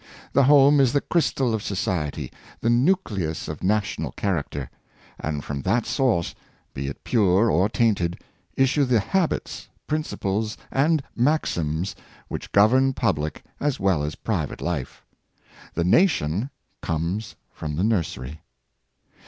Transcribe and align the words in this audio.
The 0.33 0.45
home 0.45 0.79
is 0.79 0.93
the 0.93 1.01
crystal 1.01 1.53
of 1.53 1.61
society— 1.61 2.31
the 2.61 2.71
nucleus 2.71 3.47
of 3.47 3.61
national 3.61 4.13
character; 4.13 4.71
and 5.19 5.43
from 5.43 5.61
that 5.61 5.85
source, 5.85 6.33
be 6.73 6.87
it 6.87 7.03
pure 7.03 7.51
or 7.51 7.69
tainted, 7.69 8.19
issue 8.57 8.83
the 8.83 8.99
habits, 8.99 9.69
principles, 9.85 10.57
and 10.71 11.03
maxims 11.15 11.95
which 12.29 12.51
govern 12.51 12.93
public 12.93 13.43
as 13.59 13.79
well 13.79 14.01
as 14.01 14.15
private 14.15 14.59
life. 14.59 15.05
The 15.75 15.83
nation 15.83 16.49
comes 16.81 17.35
from 17.53 17.75
the 17.75 17.83
nursery. 17.83 18.41